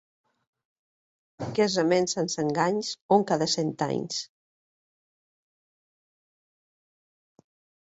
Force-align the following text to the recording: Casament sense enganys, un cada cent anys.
Casament 1.59 2.09
sense 2.13 2.39
enganys, 2.45 2.89
un 3.17 3.27
cada 3.33 3.49
cent 3.57 3.71
anys. 3.89 4.19